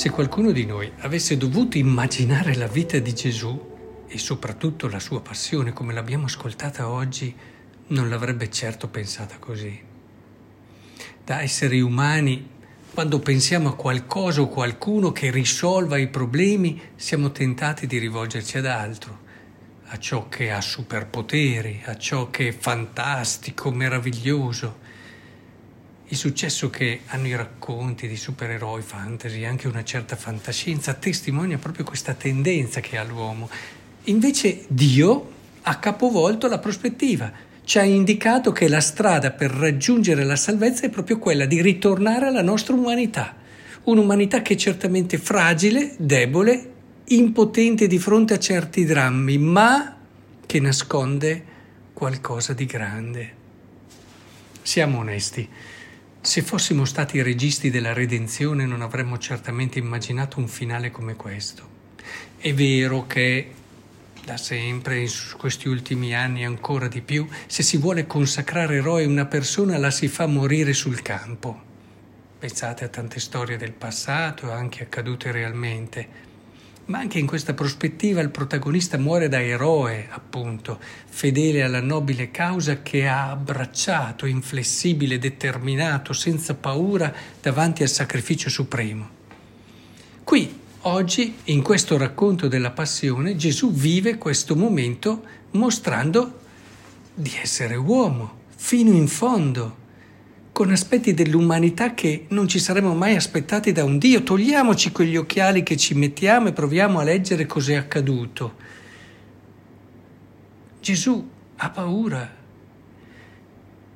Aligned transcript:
Se 0.00 0.08
qualcuno 0.08 0.50
di 0.50 0.64
noi 0.64 0.90
avesse 1.00 1.36
dovuto 1.36 1.76
immaginare 1.76 2.56
la 2.56 2.68
vita 2.68 2.98
di 2.98 3.12
Gesù 3.12 4.06
e 4.08 4.16
soprattutto 4.16 4.88
la 4.88 4.98
sua 4.98 5.20
passione 5.20 5.74
come 5.74 5.92
l'abbiamo 5.92 6.24
ascoltata 6.24 6.88
oggi, 6.88 7.36
non 7.88 8.08
l'avrebbe 8.08 8.48
certo 8.48 8.88
pensata 8.88 9.36
così. 9.38 9.78
Da 11.22 11.42
esseri 11.42 11.82
umani, 11.82 12.48
quando 12.94 13.18
pensiamo 13.18 13.68
a 13.68 13.76
qualcosa 13.76 14.40
o 14.40 14.48
qualcuno 14.48 15.12
che 15.12 15.30
risolva 15.30 15.98
i 15.98 16.08
problemi, 16.08 16.80
siamo 16.96 17.30
tentati 17.30 17.86
di 17.86 17.98
rivolgerci 17.98 18.56
ad 18.56 18.64
altro, 18.64 19.18
a 19.88 19.98
ciò 19.98 20.30
che 20.30 20.50
ha 20.50 20.62
superpoteri, 20.62 21.82
a 21.84 21.98
ciò 21.98 22.30
che 22.30 22.48
è 22.48 22.52
fantastico, 22.52 23.70
meraviglioso. 23.70 24.78
Il 26.12 26.16
successo 26.16 26.70
che 26.70 27.02
hanno 27.06 27.28
i 27.28 27.36
racconti 27.36 28.08
di 28.08 28.16
supereroi 28.16 28.82
fantasy, 28.82 29.44
anche 29.44 29.68
una 29.68 29.84
certa 29.84 30.16
fantascienza, 30.16 30.94
testimonia 30.94 31.56
proprio 31.56 31.84
questa 31.84 32.14
tendenza 32.14 32.80
che 32.80 32.98
ha 32.98 33.04
l'uomo. 33.04 33.48
Invece 34.04 34.64
Dio 34.66 35.30
ha 35.62 35.78
capovolto 35.78 36.48
la 36.48 36.58
prospettiva, 36.58 37.30
ci 37.62 37.78
ha 37.78 37.84
indicato 37.84 38.50
che 38.50 38.66
la 38.66 38.80
strada 38.80 39.30
per 39.30 39.52
raggiungere 39.52 40.24
la 40.24 40.34
salvezza 40.34 40.86
è 40.86 40.90
proprio 40.90 41.20
quella 41.20 41.44
di 41.44 41.62
ritornare 41.62 42.26
alla 42.26 42.42
nostra 42.42 42.74
umanità, 42.74 43.36
un'umanità 43.84 44.42
che 44.42 44.54
è 44.54 44.56
certamente 44.56 45.16
fragile, 45.16 45.94
debole, 45.96 46.72
impotente 47.04 47.86
di 47.86 48.00
fronte 48.00 48.34
a 48.34 48.38
certi 48.40 48.84
drammi, 48.84 49.38
ma 49.38 49.96
che 50.44 50.58
nasconde 50.58 51.44
qualcosa 51.92 52.52
di 52.52 52.66
grande. 52.66 53.34
Siamo 54.60 54.98
onesti. 54.98 55.48
Se 56.22 56.42
fossimo 56.42 56.84
stati 56.84 57.22
registi 57.22 57.70
della 57.70 57.94
redenzione 57.94 58.66
non 58.66 58.82
avremmo 58.82 59.16
certamente 59.16 59.78
immaginato 59.78 60.38
un 60.38 60.48
finale 60.48 60.90
come 60.90 61.16
questo. 61.16 61.66
È 62.36 62.52
vero 62.52 63.06
che 63.06 63.54
da 64.22 64.36
sempre, 64.36 65.00
in 65.00 65.08
questi 65.38 65.68
ultimi 65.68 66.14
anni 66.14 66.44
ancora 66.44 66.88
di 66.88 67.00
più, 67.00 67.26
se 67.46 67.62
si 67.62 67.78
vuole 67.78 68.06
consacrare 68.06 68.76
eroe 68.76 69.06
una 69.06 69.24
persona 69.24 69.78
la 69.78 69.90
si 69.90 70.08
fa 70.08 70.26
morire 70.26 70.74
sul 70.74 71.00
campo. 71.00 71.58
Pensate 72.38 72.84
a 72.84 72.88
tante 72.88 73.18
storie 73.18 73.56
del 73.56 73.72
passato, 73.72 74.52
anche 74.52 74.82
accadute 74.82 75.32
realmente. 75.32 76.28
Ma 76.90 76.98
anche 76.98 77.20
in 77.20 77.26
questa 77.28 77.54
prospettiva 77.54 78.20
il 78.20 78.30
protagonista 78.30 78.98
muore 78.98 79.28
da 79.28 79.40
eroe, 79.40 80.08
appunto, 80.10 80.80
fedele 81.06 81.62
alla 81.62 81.80
nobile 81.80 82.32
causa 82.32 82.82
che 82.82 83.06
ha 83.06 83.30
abbracciato, 83.30 84.26
inflessibile, 84.26 85.20
determinato, 85.20 86.12
senza 86.12 86.56
paura 86.56 87.14
davanti 87.40 87.84
al 87.84 87.88
sacrificio 87.88 88.50
supremo. 88.50 89.08
Qui, 90.24 90.58
oggi, 90.80 91.36
in 91.44 91.62
questo 91.62 91.96
racconto 91.96 92.48
della 92.48 92.72
passione, 92.72 93.36
Gesù 93.36 93.72
vive 93.72 94.18
questo 94.18 94.56
momento 94.56 95.22
mostrando 95.52 96.40
di 97.14 97.30
essere 97.40 97.76
uomo, 97.76 98.38
fino 98.56 98.90
in 98.90 99.06
fondo 99.06 99.76
con 100.60 100.72
aspetti 100.72 101.14
dell'umanità 101.14 101.94
che 101.94 102.26
non 102.28 102.46
ci 102.46 102.58
saremmo 102.58 102.94
mai 102.94 103.16
aspettati 103.16 103.72
da 103.72 103.82
un 103.82 103.96
Dio. 103.96 104.22
Togliamoci 104.22 104.92
quegli 104.92 105.16
occhiali 105.16 105.62
che 105.62 105.78
ci 105.78 105.94
mettiamo 105.94 106.48
e 106.48 106.52
proviamo 106.52 106.98
a 106.98 107.02
leggere 107.02 107.46
cos'è 107.46 107.76
accaduto. 107.76 108.56
Gesù 110.78 111.30
ha 111.56 111.70
paura 111.70 112.36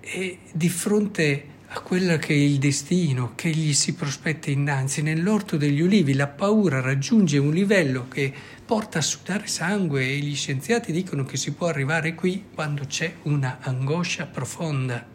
e 0.01 0.39
di 0.51 0.69
fronte 0.71 1.45
a 1.67 1.81
quello 1.81 2.17
che 2.17 2.33
è 2.33 2.39
il 2.39 2.57
destino 2.57 3.33
che 3.35 3.51
gli 3.51 3.75
si 3.75 3.93
prospetta 3.93 4.51
innanzi, 4.51 5.03
nell'orto 5.03 5.59
degli 5.59 5.83
ulivi 5.83 6.15
la 6.15 6.29
paura 6.29 6.81
raggiunge 6.81 7.37
un 7.37 7.53
livello 7.53 8.09
che 8.09 8.33
porta 8.65 9.01
a 9.01 9.03
sudare 9.03 9.49
sangue 9.49 10.03
e 10.03 10.17
gli 10.17 10.35
scienziati 10.35 10.93
dicono 10.93 11.25
che 11.25 11.37
si 11.37 11.53
può 11.53 11.67
arrivare 11.67 12.15
qui 12.15 12.45
quando 12.55 12.87
c'è 12.87 13.17
una 13.25 13.59
angoscia 13.61 14.25
profonda. 14.25 15.13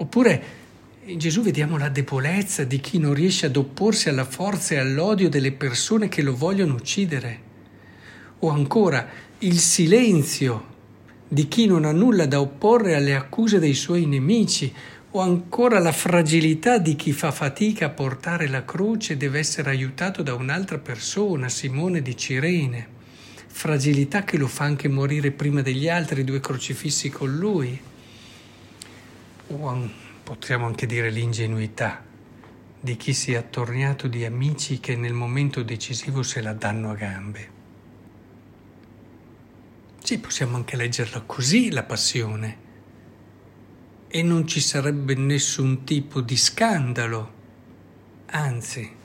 Oppure 0.00 0.58
in 1.04 1.18
Gesù 1.18 1.42
vediamo 1.42 1.76
la 1.76 1.90
debolezza 1.90 2.64
di 2.64 2.80
chi 2.80 2.98
non 2.98 3.12
riesce 3.12 3.46
ad 3.46 3.56
opporsi 3.56 4.08
alla 4.08 4.24
forza 4.24 4.74
e 4.74 4.78
all'odio 4.78 5.28
delle 5.28 5.52
persone 5.52 6.08
che 6.08 6.22
lo 6.22 6.34
vogliono 6.34 6.74
uccidere. 6.74 7.48
O 8.40 8.48
ancora 8.48 9.06
il 9.40 9.58
silenzio 9.58 10.68
di 11.28 11.48
chi 11.48 11.66
non 11.66 11.84
ha 11.84 11.92
nulla 11.92 12.24
da 12.24 12.40
opporre 12.40 12.94
alle 12.94 13.14
accuse 13.14 13.58
dei 13.58 13.74
suoi 13.74 14.06
nemici, 14.06 14.72
o 15.12 15.20
ancora 15.20 15.78
la 15.80 15.92
fragilità 15.92 16.78
di 16.78 16.96
chi 16.96 17.12
fa 17.12 17.30
fatica 17.30 17.86
a 17.86 17.90
portare 17.90 18.48
la 18.48 18.64
croce 18.64 19.14
e 19.14 19.16
deve 19.16 19.40
essere 19.40 19.68
aiutato 19.68 20.22
da 20.22 20.34
un'altra 20.34 20.78
persona, 20.78 21.48
Simone 21.48 22.00
di 22.00 22.16
Cirene. 22.16 22.88
Fragilità 23.48 24.24
che 24.24 24.38
lo 24.38 24.46
fa 24.46 24.64
anche 24.64 24.88
morire 24.88 25.30
prima 25.30 25.60
degli 25.60 25.88
altri 25.88 26.24
due 26.24 26.40
crocifissi 26.40 27.10
con 27.10 27.36
lui 27.36 27.88
o 29.52 29.90
potremmo 30.22 30.66
anche 30.66 30.86
dire 30.86 31.10
l'ingenuità 31.10 32.04
di 32.80 32.96
chi 32.96 33.12
si 33.12 33.32
è 33.32 33.36
attorniato 33.36 34.06
di 34.06 34.24
amici 34.24 34.78
che 34.80 34.96
nel 34.96 35.12
momento 35.12 35.62
decisivo 35.62 36.22
se 36.22 36.40
la 36.40 36.52
danno 36.52 36.90
a 36.90 36.94
gambe. 36.94 37.58
Sì, 40.02 40.18
possiamo 40.18 40.56
anche 40.56 40.76
leggerla 40.76 41.22
così, 41.22 41.70
la 41.70 41.82
passione, 41.82 42.68
e 44.08 44.22
non 44.22 44.46
ci 44.46 44.60
sarebbe 44.60 45.14
nessun 45.14 45.84
tipo 45.84 46.20
di 46.20 46.36
scandalo, 46.36 47.32
anzi, 48.26 48.98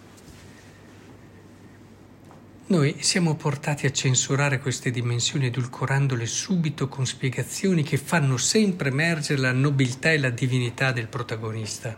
noi 2.67 2.95
siamo 3.01 3.35
portati 3.35 3.85
a 3.85 3.91
censurare 3.91 4.59
queste 4.59 4.89
dimensioni 4.89 5.45
edulcorandole 5.45 6.25
subito 6.25 6.87
con 6.87 7.05
spiegazioni 7.05 7.83
che 7.83 7.97
fanno 7.97 8.37
sempre 8.37 8.89
emergere 8.89 9.39
la 9.39 9.51
nobiltà 9.51 10.11
e 10.11 10.17
la 10.17 10.31
divinità 10.31 10.91
del 10.91 11.07
protagonista. 11.07 11.95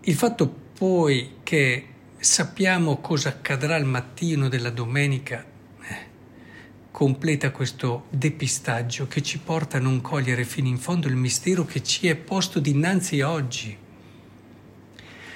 Il 0.00 0.14
fatto 0.14 0.48
poi 0.48 1.36
che 1.42 1.86
sappiamo 2.16 2.96
cosa 3.02 3.28
accadrà 3.28 3.74
al 3.74 3.84
mattino 3.84 4.48
della 4.48 4.70
domenica 4.70 5.44
eh, 5.82 5.96
completa 6.90 7.50
questo 7.50 8.06
depistaggio 8.08 9.06
che 9.06 9.22
ci 9.22 9.38
porta 9.38 9.76
a 9.76 9.80
non 9.80 10.00
cogliere 10.00 10.44
fino 10.44 10.68
in 10.68 10.78
fondo 10.78 11.08
il 11.08 11.16
mistero 11.16 11.66
che 11.66 11.82
ci 11.82 12.08
è 12.08 12.14
posto 12.14 12.58
dinanzi 12.58 13.20
oggi. 13.20 13.76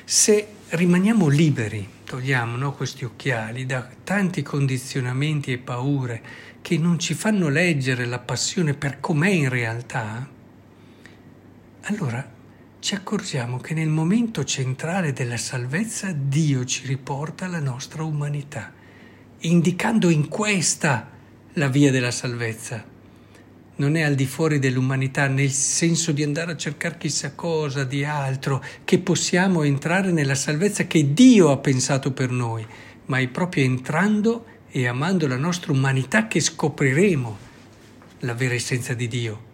Se 0.05 0.49
rimaniamo 0.71 1.29
liberi, 1.29 1.97
togliamo 2.09 2.57
no, 2.57 2.73
questi 2.73 3.05
occhiali 3.05 3.67
da 3.67 3.87
tanti 4.03 4.41
condizionamenti 4.41 5.53
e 5.53 5.59
paure 5.59 6.23
che 6.63 6.79
non 6.79 6.99
ci 6.99 7.13
fanno 7.13 7.51
leggere 7.51 8.07
la 8.07 8.19
passione 8.19 8.73
per 8.73 8.99
com'è 8.99 9.29
in 9.29 9.51
realtà, 9.51 10.27
allora 11.83 12.27
ci 12.79 12.95
accorgiamo 12.95 13.59
che 13.59 13.75
nel 13.75 13.91
momento 13.91 14.43
centrale 14.45 15.13
della 15.13 15.37
salvezza 15.37 16.11
Dio 16.13 16.65
ci 16.65 16.87
riporta 16.87 17.45
alla 17.45 17.61
nostra 17.61 18.05
umanità, 18.05 18.73
indicando 19.41 20.09
in 20.09 20.29
questa 20.29 21.11
la 21.53 21.69
via 21.69 21.91
della 21.91 22.11
salvezza 22.11 22.83
non 23.79 23.97
è 23.97 24.03
al 24.03 24.15
di 24.15 24.27
fuori 24.27 24.59
dell'umanità 24.59 25.27
nel 25.29 25.51
senso 25.51 26.13
di 26.13 26.23
andare 26.23 26.53
a 26.53 26.57
cercare 26.57 26.99
chissà 26.99 27.33
cosa, 27.33 27.85
di 27.85 28.05
altro, 28.05 28.63
che 28.85 28.99
possiamo 28.99 29.63
entrare 29.63 30.11
nella 30.11 30.35
salvezza 30.35 30.87
che 30.87 31.13
Dio 31.13 31.51
ha 31.51 31.59
pensato 31.59 32.13
per 32.13 32.31
noi, 32.31 32.67
ma 33.07 33.19
è 33.19 33.29
proprio 33.29 33.65
entrando 33.65 34.45
e 34.71 34.87
amando 34.87 35.27
la 35.27 35.37
nostra 35.37 35.73
umanità 35.73 36.27
che 36.27 36.41
scopriremo 36.41 37.39
la 38.21 38.35
vera 38.35 38.55
essenza 38.55 38.95
di 38.95 39.07
Dio, 39.07 39.45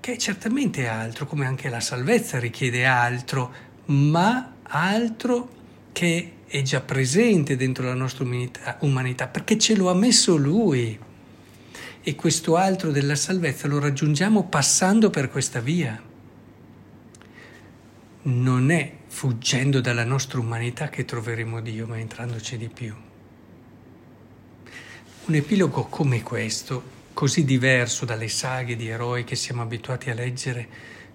che 0.00 0.12
è 0.12 0.16
certamente 0.16 0.86
altro, 0.86 1.26
come 1.26 1.46
anche 1.46 1.70
la 1.70 1.80
salvezza 1.80 2.38
richiede 2.38 2.84
altro, 2.84 3.52
ma 3.86 4.56
altro 4.62 5.56
che 5.92 6.32
è 6.46 6.62
già 6.62 6.80
presente 6.80 7.56
dentro 7.56 7.84
la 7.84 7.94
nostra 7.94 8.24
umanità, 8.24 8.76
umanità 8.80 9.26
perché 9.26 9.56
ce 9.56 9.74
lo 9.74 9.88
ha 9.88 9.94
messo 9.94 10.36
Lui 10.36 11.06
e 12.02 12.14
questo 12.14 12.56
altro 12.56 12.90
della 12.90 13.14
salvezza 13.14 13.66
lo 13.68 13.78
raggiungiamo 13.78 14.44
passando 14.44 15.10
per 15.10 15.28
questa 15.30 15.60
via. 15.60 16.00
Non 18.22 18.70
è 18.70 18.92
fuggendo 19.06 19.80
dalla 19.80 20.04
nostra 20.04 20.38
umanità 20.38 20.88
che 20.88 21.04
troveremo 21.04 21.60
Dio, 21.60 21.86
ma 21.86 21.98
entrandoci 21.98 22.56
di 22.56 22.68
più. 22.68 22.94
Un 25.26 25.34
epilogo 25.34 25.84
come 25.84 26.22
questo, 26.22 26.96
così 27.12 27.44
diverso 27.44 28.04
dalle 28.04 28.28
saghe 28.28 28.76
di 28.76 28.88
eroi 28.88 29.24
che 29.24 29.36
siamo 29.36 29.62
abituati 29.62 30.10
a 30.10 30.14
leggere, 30.14 30.68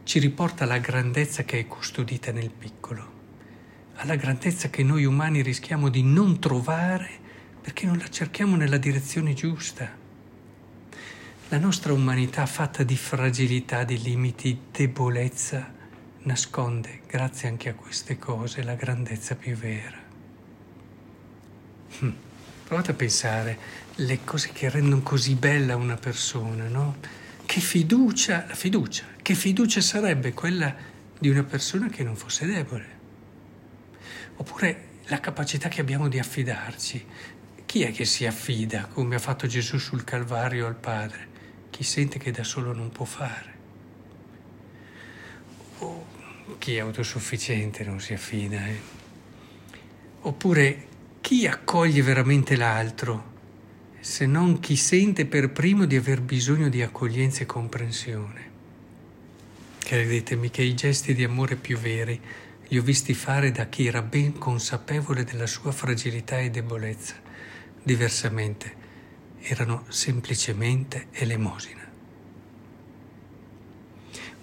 ci 0.04 0.20
riporta 0.20 0.66
alla 0.66 0.80
grandezza 0.80 1.44
che 1.44 1.60
è 1.60 1.68
custodita 1.68 2.32
nel 2.32 2.52
piccolo, 2.52 3.12
alla 3.96 4.16
grandezza 4.16 4.70
che 4.70 4.84
noi 4.84 5.06
umani 5.06 5.42
rischiamo 5.42 5.90
di 5.90 6.04
non 6.04 6.40
trovare 6.40 7.10
perché 7.62 7.86
non 7.86 7.98
la 7.98 8.10
cerchiamo 8.10 8.58
nella 8.58 8.78
direzione 8.78 9.34
giusta. 9.34 10.03
La 11.54 11.60
nostra 11.60 11.94
umanità 11.94 12.48
fatta 12.48 12.82
di 12.82 12.98
fragilità, 12.98 13.84
di 13.84 14.02
limiti, 14.02 14.60
debolezza, 14.72 15.72
nasconde, 16.24 17.02
grazie 17.06 17.48
anche 17.48 17.70
a 17.70 17.76
queste 17.76 18.18
cose, 18.18 18.64
la 18.64 18.74
grandezza 18.74 19.36
più 19.36 19.56
vera. 19.56 20.00
Provate 22.64 22.90
a 22.90 22.96
pensare 22.96 23.58
le 23.98 24.24
cose 24.24 24.50
che 24.52 24.68
rendono 24.68 25.04
così 25.04 25.36
bella 25.36 25.76
una 25.76 25.96
persona, 25.96 26.68
no? 26.68 26.98
Che 27.46 27.60
fiducia, 27.60 28.46
la 28.48 28.56
fiducia, 28.56 29.06
che 29.22 29.36
fiducia 29.36 29.80
sarebbe 29.80 30.34
quella 30.34 30.74
di 31.20 31.30
una 31.30 31.44
persona 31.44 31.88
che 31.88 32.02
non 32.02 32.16
fosse 32.16 32.48
debole? 32.48 32.86
Oppure 34.38 34.88
la 35.06 35.20
capacità 35.20 35.70
che 35.70 35.82
abbiamo 35.82 36.08
di 36.08 36.18
affidarci. 36.18 37.06
Chi 37.64 37.84
è 37.84 37.92
che 37.92 38.06
si 38.06 38.26
affida, 38.26 38.88
come 38.88 39.14
ha 39.14 39.20
fatto 39.20 39.46
Gesù 39.46 39.78
sul 39.78 40.04
Calvario 40.04 40.66
al 40.66 40.78
Padre? 40.78 41.30
Chi 41.74 41.82
sente 41.84 42.20
che 42.20 42.30
da 42.30 42.44
solo 42.44 42.72
non 42.72 42.92
può 42.92 43.04
fare. 43.04 43.54
O 45.80 46.06
chi 46.60 46.76
è 46.76 46.80
autosufficiente 46.82 47.84
non 47.84 48.00
si 48.00 48.14
affida. 48.14 48.64
Eh? 48.68 48.80
Oppure 50.22 50.88
chi 51.20 51.48
accoglie 51.48 52.04
veramente 52.04 52.56
l'altro, 52.56 53.32
se 54.00 54.28
non 54.28 54.60
chi 54.60 54.76
sente 54.76 55.26
per 55.26 55.50
primo 55.50 55.86
di 55.86 55.96
aver 55.96 56.22
bisogno 56.22 56.70
di 56.70 56.84
accoglienza 56.84 57.42
e 57.42 57.48
comprensione? 57.48 58.52
Credetemi 59.80 60.52
che 60.52 60.62
i 60.62 60.76
gesti 60.76 61.16
di 61.16 61.24
amore 61.24 61.56
più 61.56 61.80
veri 61.80 62.22
li 62.68 62.78
ho 62.78 62.84
visti 62.84 63.16
fare 63.16 63.52
da 63.52 63.66
chi 63.66 63.88
era 63.88 64.04
ben 64.04 64.38
consapevole 64.38 65.24
della 65.24 65.48
sua 65.48 65.72
fragilità 65.72 66.38
e 66.38 66.52
debolezza. 66.52 67.16
Diversamente, 67.82 68.83
erano 69.44 69.86
semplicemente 69.90 71.08
elemosina. 71.12 71.82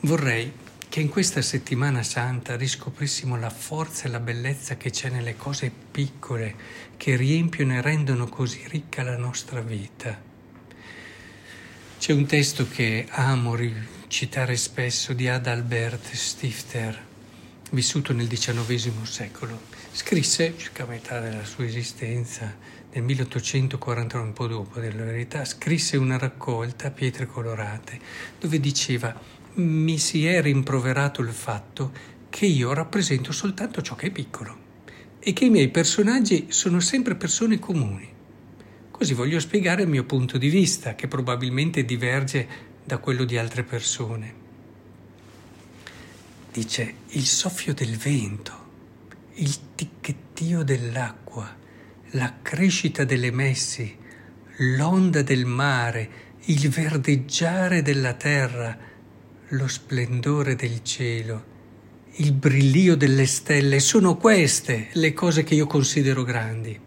Vorrei 0.01 0.53
che 0.89 1.01
in 1.01 1.09
questa 1.09 1.41
settimana 1.41 2.03
santa 2.03 2.57
riscoprissimo 2.57 3.37
la 3.37 3.51
forza 3.51 4.07
e 4.07 4.11
la 4.11 4.19
bellezza 4.19 4.77
che 4.77 4.91
c'è 4.91 5.09
nelle 5.09 5.37
cose 5.37 5.71
piccole 5.71 6.55
che 6.97 7.17
riempiono 7.17 7.75
e 7.75 7.81
rendono 7.81 8.27
così 8.27 8.63
ricca 8.67 9.03
la 9.03 9.17
nostra 9.17 9.61
vita. 9.61 10.21
C'è 11.99 12.13
un 12.13 12.27
testo 12.27 12.67
che 12.67 13.07
amo 13.11 13.57
citare 14.09 14.57
spesso 14.57 15.13
di 15.13 15.29
Adalbert 15.29 16.13
Stifter, 16.13 17.09
vissuto 17.71 18.13
nel 18.13 18.29
XIX 18.29 19.03
secolo. 19.03 19.61
Scrisse, 19.93 20.55
circa 20.57 20.87
metà 20.87 21.21
della 21.21 21.45
sua 21.45 21.65
esistenza, 21.65 22.57
nel 22.93 23.03
1840, 23.05 24.21
un 24.21 24.33
po' 24.33 24.47
dopo 24.47 24.81
della 24.81 25.05
verità, 25.05 25.45
scrisse 25.45 25.97
una 25.97 26.19
raccolta 26.19 26.89
a 26.89 26.91
pietre 26.91 27.27
colorate 27.27 27.99
dove 28.39 28.59
diceva 28.59 29.39
mi 29.55 29.99
si 29.99 30.27
è 30.27 30.41
rimproverato 30.41 31.21
il 31.23 31.33
fatto 31.33 31.93
che 32.29 32.47
io 32.47 32.73
rappresento 32.73 33.33
soltanto 33.33 33.83
ciò 33.83 33.95
che 33.95 34.07
è 34.09 34.11
piccolo 34.11 34.69
e 35.19 35.33
che 35.33 35.45
i 35.45 35.51
miei 35.51 35.69
personaggi 35.69 36.47
sono 36.49 36.81
sempre 36.81 37.15
persone 37.15 37.59
comuni. 37.59 38.09
Così 38.91 39.15
voglio 39.15 39.41
spiegare 39.41 39.83
il 39.83 39.89
mio 39.89 40.05
punto 40.05 40.39
di 40.39 40.49
vista, 40.49 40.95
che 40.95 41.09
probabilmente 41.09 41.85
diverge 41.85 42.69
da 42.85 42.99
quello 42.99 43.25
di 43.25 43.37
altre 43.37 43.63
persone 43.63 44.49
dice 46.53 46.95
il 47.11 47.25
soffio 47.25 47.73
del 47.73 47.97
vento, 47.97 48.53
il 49.35 49.75
ticchettio 49.75 50.63
dell'acqua, 50.63 51.57
la 52.13 52.35
crescita 52.43 53.05
delle 53.05 53.31
messi, 53.31 53.97
l'onda 54.59 55.23
del 55.23 55.45
mare, 55.47 56.11
il 56.47 56.69
verdeggiare 56.69 57.83
della 57.83 58.15
terra, 58.15 58.77
lo 59.49 59.69
splendore 59.69 60.57
del 60.57 60.83
cielo, 60.83 61.45
il 62.15 62.33
brillio 62.33 62.97
delle 62.97 63.27
stelle, 63.27 63.79
sono 63.79 64.17
queste 64.17 64.89
le 64.93 65.13
cose 65.13 65.45
che 65.45 65.55
io 65.55 65.67
considero 65.67 66.25
grandi. 66.25 66.79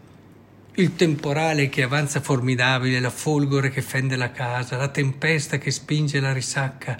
Il 0.75 0.95
temporale 0.95 1.69
che 1.69 1.83
avanza 1.83 2.19
formidabile, 2.19 3.00
la 3.00 3.12
folgore 3.12 3.69
che 3.69 3.81
fende 3.81 4.15
la 4.15 4.31
casa, 4.31 4.75
la 4.75 4.89
tempesta 4.89 5.57
che 5.57 5.71
spinge 5.71 6.19
la 6.19 6.33
risacca, 6.33 6.98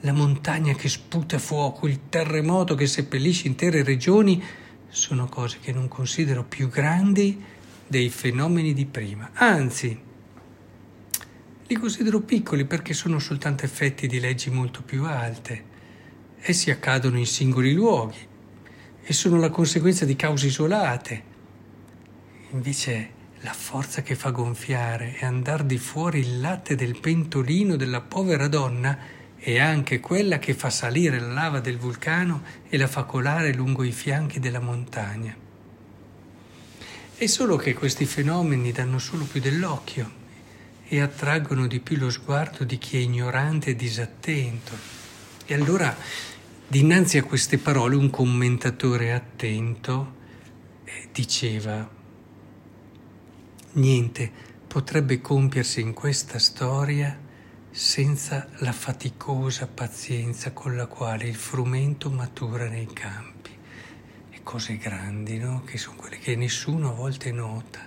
la 0.00 0.12
montagna 0.12 0.74
che 0.74 0.88
sputa 0.88 1.38
fuoco, 1.38 1.88
il 1.88 2.08
terremoto 2.08 2.74
che 2.74 2.86
seppellisce 2.86 3.48
intere 3.48 3.82
regioni, 3.82 4.42
sono 4.88 5.26
cose 5.26 5.58
che 5.60 5.72
non 5.72 5.88
considero 5.88 6.44
più 6.44 6.68
grandi 6.68 7.42
dei 7.86 8.08
fenomeni 8.08 8.74
di 8.74 8.86
prima. 8.86 9.30
Anzi, 9.34 10.00
li 11.66 11.76
considero 11.76 12.20
piccoli 12.20 12.64
perché 12.64 12.94
sono 12.94 13.18
soltanto 13.18 13.64
effetti 13.64 14.06
di 14.06 14.20
leggi 14.20 14.50
molto 14.50 14.82
più 14.82 15.04
alte. 15.04 15.76
Essi 16.40 16.70
accadono 16.70 17.18
in 17.18 17.26
singoli 17.26 17.72
luoghi 17.72 18.26
e 19.02 19.12
sono 19.12 19.38
la 19.38 19.50
conseguenza 19.50 20.04
di 20.04 20.16
cause 20.16 20.46
isolate. 20.46 21.22
Invece 22.52 23.16
la 23.40 23.52
forza 23.52 24.02
che 24.02 24.14
fa 24.14 24.30
gonfiare 24.30 25.18
e 25.18 25.26
andare 25.26 25.66
di 25.66 25.78
fuori 25.78 26.20
il 26.20 26.40
latte 26.40 26.74
del 26.74 26.98
pentolino 26.98 27.76
della 27.76 28.00
povera 28.00 28.48
donna 28.48 29.16
è 29.54 29.60
anche 29.60 30.00
quella 30.00 30.38
che 30.38 30.52
fa 30.52 30.68
salire 30.68 31.18
la 31.18 31.32
lava 31.32 31.60
del 31.60 31.78
vulcano 31.78 32.42
e 32.68 32.76
la 32.76 32.86
fa 32.86 33.04
colare 33.04 33.54
lungo 33.54 33.82
i 33.82 33.92
fianchi 33.92 34.40
della 34.40 34.60
montagna. 34.60 35.34
È 37.16 37.26
solo 37.26 37.56
che 37.56 37.72
questi 37.72 38.04
fenomeni 38.04 38.72
danno 38.72 38.98
solo 38.98 39.24
più 39.24 39.40
dell'occhio 39.40 40.16
e 40.86 41.00
attraggono 41.00 41.66
di 41.66 41.80
più 41.80 41.96
lo 41.96 42.10
sguardo 42.10 42.64
di 42.64 42.78
chi 42.78 42.96
è 42.96 43.00
ignorante 43.00 43.70
e 43.70 43.76
disattento. 43.76 44.72
E 45.46 45.54
allora, 45.54 45.96
dinanzi 46.66 47.16
a 47.16 47.22
queste 47.22 47.58
parole, 47.58 47.96
un 47.96 48.10
commentatore 48.10 49.12
attento 49.12 50.14
eh, 50.84 51.08
diceva, 51.12 51.88
niente 53.72 54.30
potrebbe 54.66 55.20
compiersi 55.20 55.80
in 55.80 55.94
questa 55.94 56.38
storia 56.38 57.26
senza 57.70 58.48
la 58.58 58.72
faticosa 58.72 59.66
pazienza 59.66 60.52
con 60.52 60.76
la 60.76 60.86
quale 60.86 61.28
il 61.28 61.36
frumento 61.36 62.10
matura 62.10 62.68
nei 62.68 62.86
campi. 62.92 63.50
E 64.30 64.42
cose 64.42 64.76
grandi, 64.76 65.38
no? 65.38 65.62
Che 65.64 65.78
sono 65.78 65.96
quelle 65.96 66.18
che 66.18 66.34
nessuno 66.34 66.90
a 66.90 66.94
volte 66.94 67.30
nota. 67.30 67.80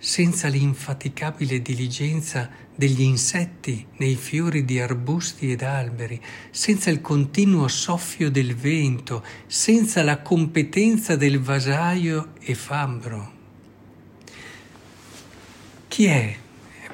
Senza 0.00 0.48
l'infaticabile 0.48 1.60
diligenza 1.60 2.48
degli 2.74 3.02
insetti 3.02 3.84
nei 3.96 4.14
fiori 4.14 4.64
di 4.64 4.80
arbusti 4.80 5.50
ed 5.50 5.62
alberi, 5.62 6.20
senza 6.50 6.90
il 6.90 7.00
continuo 7.00 7.66
soffio 7.68 8.30
del 8.30 8.54
vento, 8.54 9.24
senza 9.46 10.02
la 10.02 10.22
competenza 10.22 11.16
del 11.16 11.40
vasaio 11.40 12.34
e 12.40 12.54
fabbro. 12.54 13.32
Chi 15.88 16.04
è 16.04 16.36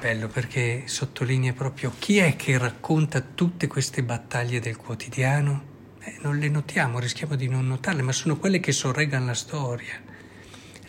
bello 0.05 0.27
perché 0.27 0.83
sottolinea 0.85 1.53
proprio 1.53 1.91
chi 1.97 2.17
è 2.17 2.35
che 2.35 2.59
racconta 2.59 3.21
tutte 3.21 3.65
queste 3.65 4.03
battaglie 4.03 4.59
del 4.59 4.77
quotidiano. 4.77 5.63
Eh, 5.99 6.17
non 6.21 6.37
le 6.37 6.47
notiamo, 6.47 6.99
rischiamo 6.99 7.33
di 7.33 7.47
non 7.47 7.65
notarle, 7.65 8.03
ma 8.03 8.11
sono 8.11 8.37
quelle 8.37 8.59
che 8.59 8.71
sorregano 8.71 9.25
la 9.25 9.33
storia. 9.33 9.99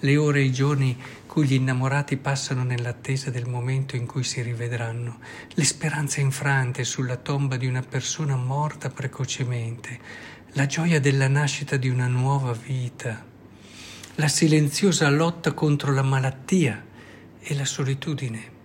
Le 0.01 0.17
ore 0.19 0.41
e 0.41 0.43
i 0.43 0.53
giorni 0.53 0.95
cui 1.27 1.47
gli 1.47 1.55
innamorati 1.55 2.19
passano 2.19 2.63
nell'attesa 2.63 3.31
del 3.31 3.49
momento 3.49 3.97
in 3.97 4.05
cui 4.05 4.23
si 4.23 4.43
rivedranno, 4.43 5.21
le 5.49 5.65
speranze 5.65 6.21
infrante 6.21 6.85
sulla 6.85 7.17
tomba 7.17 7.57
di 7.57 7.67
una 7.67 7.81
persona 7.81 8.37
morta 8.37 8.91
precocemente, 8.91 9.99
la 10.53 10.67
gioia 10.67 11.01
della 11.01 11.29
nascita 11.29 11.79
di 11.79 11.89
una 11.89 12.07
nuova 12.07 12.53
vita, 12.53 13.25
la 14.17 14.29
silenziosa 14.29 15.09
lotta 15.09 15.55
contro 15.55 15.91
la 15.95 16.03
malattia 16.03 16.85
e 17.41 17.55
la 17.55 17.65
solitudine 17.65 18.56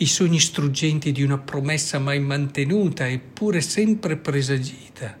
i 0.00 0.06
sogni 0.06 0.40
struggenti 0.40 1.12
di 1.12 1.22
una 1.22 1.36
promessa 1.36 1.98
mai 1.98 2.20
mantenuta 2.20 3.06
eppure 3.06 3.60
sempre 3.60 4.16
presagita, 4.16 5.14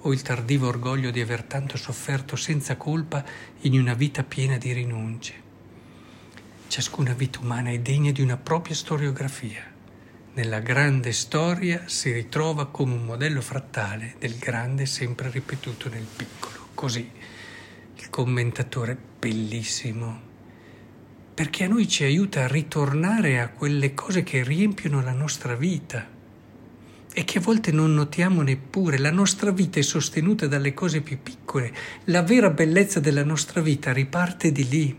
o 0.00 0.12
il 0.12 0.20
tardivo 0.20 0.68
orgoglio 0.68 1.10
di 1.10 1.22
aver 1.22 1.44
tanto 1.44 1.78
sofferto 1.78 2.36
senza 2.36 2.76
colpa 2.76 3.24
in 3.60 3.78
una 3.78 3.94
vita 3.94 4.24
piena 4.24 4.58
di 4.58 4.72
rinunce. 4.72 5.32
Ciascuna 6.66 7.14
vita 7.14 7.38
umana 7.38 7.70
è 7.70 7.78
degna 7.78 8.12
di 8.12 8.20
una 8.20 8.36
propria 8.36 8.74
storiografia. 8.74 9.64
Nella 10.34 10.60
grande 10.60 11.12
storia 11.12 11.84
si 11.86 12.12
ritrova 12.12 12.66
come 12.66 12.92
un 12.92 13.06
modello 13.06 13.40
frattale 13.40 14.16
del 14.18 14.36
grande 14.36 14.84
sempre 14.84 15.30
ripetuto 15.30 15.88
nel 15.88 16.06
piccolo. 16.14 16.68
Così 16.74 17.10
il 17.96 18.10
commentatore 18.10 18.94
bellissimo 19.18 20.26
perché 21.38 21.62
a 21.62 21.68
noi 21.68 21.86
ci 21.86 22.02
aiuta 22.02 22.42
a 22.42 22.48
ritornare 22.48 23.38
a 23.38 23.48
quelle 23.48 23.94
cose 23.94 24.24
che 24.24 24.42
riempiono 24.42 25.00
la 25.00 25.12
nostra 25.12 25.54
vita 25.54 26.04
e 27.12 27.24
che 27.24 27.38
a 27.38 27.40
volte 27.40 27.70
non 27.70 27.94
notiamo 27.94 28.42
neppure. 28.42 28.98
La 28.98 29.12
nostra 29.12 29.52
vita 29.52 29.78
è 29.78 29.82
sostenuta 29.82 30.48
dalle 30.48 30.74
cose 30.74 31.00
più 31.00 31.22
piccole. 31.22 31.72
La 32.06 32.22
vera 32.22 32.50
bellezza 32.50 32.98
della 32.98 33.22
nostra 33.22 33.60
vita 33.60 33.92
riparte 33.92 34.50
di 34.50 34.68
lì. 34.68 34.98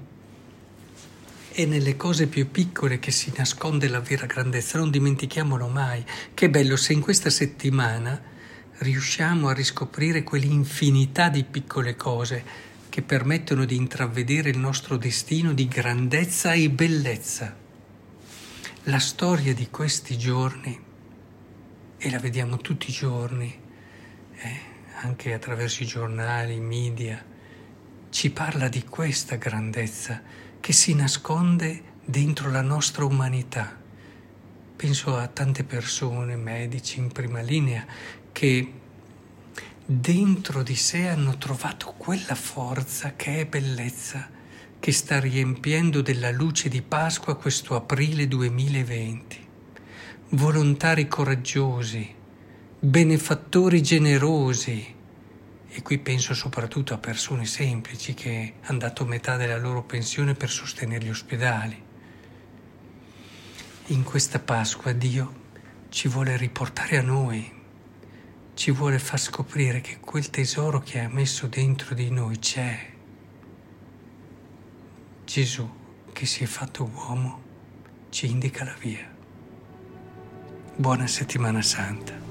È 1.51 1.65
nelle 1.65 1.97
cose 1.97 2.27
più 2.27 2.49
piccole 2.49 2.99
che 2.99 3.11
si 3.11 3.33
nasconde 3.35 3.89
la 3.89 3.99
vera 3.99 4.25
grandezza, 4.25 4.77
non 4.77 4.91
dimentichiamolo 4.91 5.67
mai. 5.67 6.05
Che 6.33 6.49
bello 6.49 6.77
se 6.77 6.93
in 6.93 7.01
questa 7.01 7.29
settimana 7.29 8.17
riusciamo 8.77 9.49
a 9.49 9.53
riscoprire 9.53 10.23
quell'infinità 10.23 11.27
di 11.27 11.43
piccole 11.43 11.97
cose 11.97 12.68
che 12.89 13.01
permettono 13.03 13.65
di 13.65 13.75
intravedere 13.75 14.49
il 14.49 14.57
nostro 14.57 14.97
destino 14.97 15.53
di 15.53 15.67
grandezza 15.67 16.53
e 16.53 16.69
bellezza. 16.69 17.55
La 18.83 18.99
storia 18.99 19.53
di 19.53 19.69
questi 19.69 20.17
giorni, 20.17 20.77
e 21.97 22.09
la 22.09 22.19
vediamo 22.19 22.57
tutti 22.57 22.89
i 22.89 22.93
giorni, 22.93 23.59
eh, 24.35 24.59
anche 25.01 25.33
attraverso 25.33 25.83
i 25.83 25.85
giornali, 25.85 26.55
i 26.55 26.59
media, 26.59 27.23
ci 28.09 28.31
parla 28.31 28.67
di 28.67 28.83
questa 28.83 29.35
grandezza 29.35 30.21
che 30.59 30.73
si 30.73 30.95
nasconde 30.95 31.83
dentro 32.03 32.49
la 32.49 32.61
nostra 32.61 33.05
umanità. 33.05 33.77
Penso 34.75 35.15
a 35.15 35.27
tante 35.27 35.63
persone, 35.63 36.35
medici 36.35 36.99
in 36.99 37.11
prima 37.11 37.41
linea, 37.41 37.85
che 38.31 38.73
dentro 39.91 40.61
di 40.61 40.75
sé 40.75 41.07
hanno 41.07 41.39
trovato 41.39 41.95
quella 41.97 42.35
forza 42.35 43.15
che 43.15 43.39
è 43.39 43.45
bellezza, 43.47 44.29
che 44.79 44.91
sta 44.91 45.19
riempiendo 45.19 46.01
della 46.03 46.29
luce 46.29 46.69
di 46.69 46.83
Pasqua 46.83 47.35
questo 47.35 47.75
aprile 47.75 48.27
2020. 48.27 49.47
Volontari 50.29 51.07
coraggiosi, 51.07 52.07
benefattori 52.79 53.81
generosi, 53.81 54.95
e 55.67 55.81
qui 55.81 55.97
penso 55.97 56.35
soprattutto 56.35 56.93
a 56.93 56.99
persone 56.99 57.47
semplici 57.47 58.13
che 58.13 58.53
hanno 58.65 58.77
dato 58.77 59.05
metà 59.05 59.37
della 59.37 59.57
loro 59.57 59.81
pensione 59.81 60.35
per 60.35 60.51
sostenere 60.51 61.03
gli 61.03 61.09
ospedali. 61.09 61.83
In 63.87 64.03
questa 64.03 64.37
Pasqua 64.37 64.91
Dio 64.91 65.47
ci 65.89 66.07
vuole 66.07 66.37
riportare 66.37 66.99
a 66.99 67.01
noi, 67.01 67.57
ci 68.59 68.71
vuole 68.71 68.99
far 68.99 69.17
scoprire 69.17 69.79
che 69.79 70.01
quel 70.01 70.29
tesoro 70.29 70.81
che 70.81 70.99
ha 70.99 71.07
messo 71.07 71.47
dentro 71.47 71.95
di 71.95 72.09
noi 72.09 72.39
c'è. 72.39 72.91
Gesù, 75.23 75.69
che 76.11 76.25
si 76.25 76.43
è 76.43 76.45
fatto 76.45 76.83
uomo, 76.93 77.41
ci 78.09 78.29
indica 78.29 78.65
la 78.65 78.75
via. 78.77 79.09
Buona 80.75 81.07
settimana 81.07 81.61
santa. 81.61 82.28